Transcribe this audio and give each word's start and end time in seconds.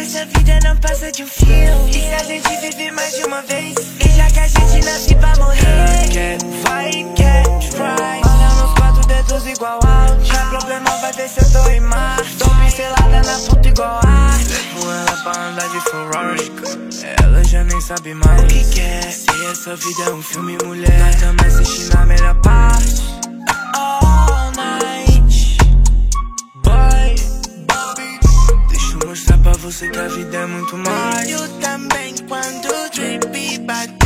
Essa 0.00 0.24
vida 0.24 0.58
não 0.62 0.76
passa 0.76 1.10
de 1.12 1.22
um 1.24 1.26
filme. 1.26 1.92
E 1.92 2.14
a 2.14 2.22
gente 2.22 2.56
vive 2.60 2.90
mais 2.92 3.14
de 3.14 3.24
uma 3.24 3.42
vez? 3.42 3.87
Problema 10.48 10.90
vai 11.00 11.12
ver 11.12 11.28
se 11.28 11.40
eu 11.40 11.52
tô 11.52 11.70
em 11.70 11.80
mar. 11.80 12.18
Pincelada 12.62 13.22
na 13.22 13.38
puta 13.48 13.68
igual 13.68 14.00
ar. 14.04 14.38
Levo 14.38 14.90
ela 14.90 15.16
pra 15.22 15.42
andar 15.48 15.68
de 15.68 15.80
Ferrari. 15.80 16.52
Ela 17.22 17.44
já 17.44 17.64
nem 17.64 17.80
sabe 17.80 18.14
mais 18.14 18.42
o 18.42 18.46
que 18.46 18.64
quer. 18.70 19.02
Se 19.10 19.46
essa 19.50 19.76
vida 19.76 20.02
é 20.06 20.12
um 20.12 20.22
filme, 20.22 20.58
mulher, 20.64 20.98
nós 20.98 21.16
tamo 21.16 21.38
assistindo 21.46 21.96
a 21.96 22.06
melhor 22.06 22.34
parte. 22.40 23.02
All 23.74 24.52
night, 24.56 25.58
boy. 26.62 27.14
Deixa 28.68 28.98
eu 29.00 29.08
mostrar 29.08 29.38
pra 29.38 29.52
você 29.52 29.88
que 29.88 29.98
a 29.98 30.08
vida 30.08 30.36
é 30.36 30.46
muito 30.46 30.76
mais. 30.76 31.30
Eu 31.30 31.48
também 31.60 32.14
quando 32.28 32.66
o 32.66 32.90
drip 32.90 33.58
bater. 33.60 33.97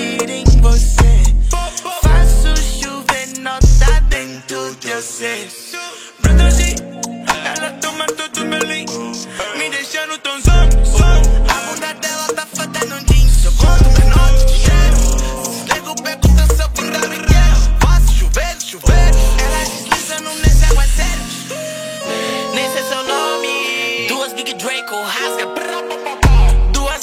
Em 0.00 0.44
você. 0.60 1.22
Faço 2.02 2.56
chover 2.80 3.38
nota 3.38 4.00
dentro 4.08 4.74
de 4.80 4.88
você. 4.92 5.48
Produzi, 6.20 6.74
ela 7.56 7.70
toma 7.80 8.04
todo 8.06 8.44
meu 8.44 8.58
link. 8.58 8.90
Me 9.56 9.70
deixando 9.70 10.18
tão 10.18 10.40
zão. 10.40 10.68
A 11.48 11.70
bunda 11.70 11.94
dela 11.94 12.26
tá 12.34 12.46
fazendo 12.54 12.96
um 12.96 13.04
jeans. 13.04 13.44
Eu 13.44 13.52
conto 13.52 13.84
menor 14.00 14.32
de 14.32 14.46
dinheiro. 14.46 14.96
Nego 15.72 15.94
pergunta 16.02 16.46
se 16.54 16.62
eu 16.62 16.68
vida 16.70 17.08
me 17.08 17.18
quero. 17.18 17.78
Faço 17.80 18.14
chover, 18.18 18.60
chover. 18.60 19.10
Ela 19.44 19.64
desliza 19.64 20.20
no 20.22 20.34
nesse 20.40 20.64
aguaceiro. 20.64 21.22
Nem 22.52 22.72
sei 22.72 22.82
seu 22.82 23.04
nome. 23.04 24.08
Duas 24.08 24.32
Big 24.32 24.54
Draco, 24.54 25.02
rasga. 25.04 25.46
brá, 25.46 25.82
pá, 25.82 26.03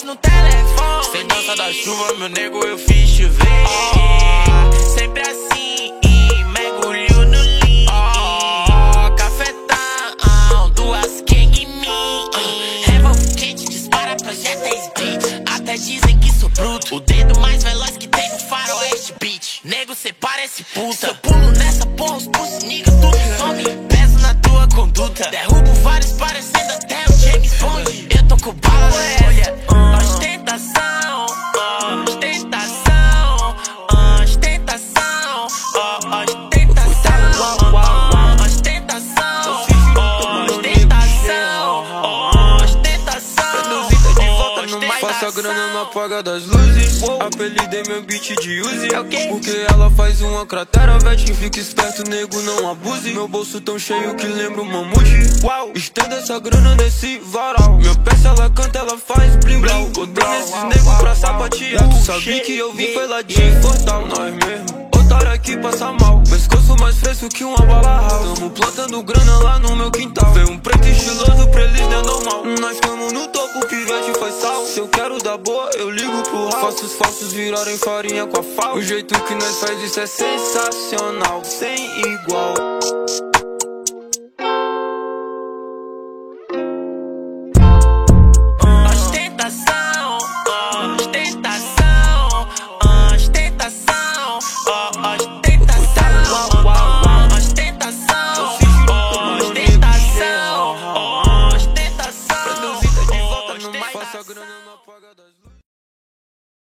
no 0.04 0.16
telefone. 0.16 1.06
Sem 1.12 1.28
dança 1.28 1.56
da 1.56 1.72
chuva, 1.72 2.14
meu 2.14 2.30
nego, 2.30 2.60
eu 2.64 2.78
fiz 2.78 3.10
chover. 3.10 3.46
Sempre 4.98 5.22
assim, 5.22 5.94
mergulho 6.52 7.26
no 7.26 7.42
lean. 7.42 9.16
Cafetão, 9.16 10.70
duas 10.74 11.22
gang 11.22 11.62
em 11.62 11.68
mim. 11.68 12.84
Revolve 12.86 13.36
quente, 13.36 13.66
dispara 13.70 14.16
projéteis 14.16 14.90
beat. 14.98 15.24
Até 15.50 15.76
dizem 15.76 16.18
que 16.20 16.32
sou 16.34 16.50
bruto. 16.50 16.96
O 16.96 17.00
dedo 17.00 17.40
mais 17.40 17.64
veloz 17.64 17.98
que 17.98 18.08
tem 18.08 18.30
no 18.32 18.40
faroeste 18.40 19.14
beat. 19.20 19.62
Nego, 19.64 19.94
cê 19.94 20.14
parece 20.14 20.64
puta. 20.64 20.96
Se 20.96 21.08
eu 21.08 21.16
pulo 21.16 21.52
nessa 21.52 21.86
porra, 21.86 22.18
os 22.18 22.28
pulsos 22.28 22.64
nigga, 22.64 22.92
tudo 22.92 23.18
some. 23.38 23.64
Peso 23.88 24.20
na 24.20 24.34
tua 24.36 24.68
conduta. 24.74 25.30
Derrubo 25.30 25.74
vários 25.84 26.12
parecendo 26.14 26.61
ostentação, 45.22 45.28
Faça 45.28 45.28
a 45.28 45.32
grana 45.32 45.68
no 45.74 45.82
apaga 45.82 46.24
das 46.24 46.46
luzes. 46.46 47.04
Apelidei 47.20 47.84
meu 47.88 48.02
beat 48.02 48.36
de 48.42 48.62
Uzi. 48.62 48.88
Porque 49.30 49.66
ela 49.72 49.90
faz 49.92 50.22
uma 50.22 50.46
cratera, 50.46 50.98
vete. 51.00 51.34
Fica 51.34 51.60
esperto, 51.60 52.10
nego, 52.10 52.42
não 52.42 52.72
abuse. 52.72 53.12
Meu 53.12 53.28
bolso 53.28 53.62
tão 53.62 53.78
cheio 53.78 54.16
que 54.16 54.26
lembra 54.26 54.62
o 54.62 54.66
mamute. 54.66 55.44
Uau, 55.44 55.72
estenda 55.76 56.16
essa 56.16 56.40
grana 56.40 56.76
nesse 56.76 57.20
varal. 57.20 57.78
Meu 57.78 57.96
pé, 58.00 58.16
se 58.16 58.28
ela 58.28 58.50
canta, 58.50 58.80
ela 58.80 58.98
faz 58.98 59.36
blim 59.38 59.62
blau. 59.62 59.86
Botei 59.90 60.28
nesses 60.28 60.64
nego 60.64 60.98
pra 60.98 61.16
sapatear. 61.16 61.88
Tu 61.90 62.06
sabe 62.06 62.40
que 62.42 62.58
eu 62.58 62.74
vim 62.74 62.94
foi 62.94 63.08
lá 63.08 63.22
de 63.22 63.36
Fortal, 63.62 64.08
nós 64.08 64.34
mesmo. 64.34 64.90
Otário 64.96 65.32
aqui 65.32 65.58
passa 65.58 65.92
mal. 65.94 66.24
Pescoço 66.30 66.76
mais 66.80 66.96
fresco 66.98 67.30
que 67.30 67.44
uma 67.44 67.58
bala 67.58 68.08
house. 68.10 68.40
Tamo 68.40 68.50
plantando 68.50 69.04
grana 69.04 69.38
lá 69.40 69.60
no 69.60 69.76
meu 69.76 69.92
quintal. 69.92 70.31
Ligo 76.42 76.50
pro 76.50 76.60
house. 76.60 76.62
Faço 76.62 76.86
os 76.86 76.94
falsos 76.94 77.34
virarem 77.34 77.78
farinha 77.78 78.26
com 78.26 78.40
a 78.40 78.44
fal. 78.44 78.76
O 78.76 78.82
jeito 78.82 79.20
que 79.24 79.34
nós 79.36 79.60
faz 79.60 79.82
isso 79.82 80.00
é 80.00 80.08
sensacional. 80.08 81.44
Sem 81.44 82.02
igual. 82.02 82.61